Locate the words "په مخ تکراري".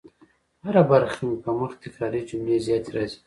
1.43-2.21